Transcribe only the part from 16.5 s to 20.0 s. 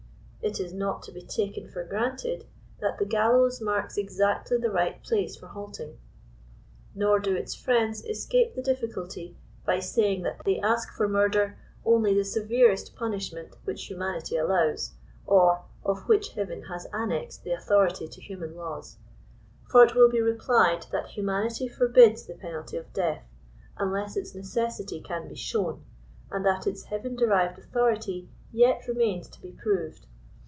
has annexed the authority to hu" man laws;" for it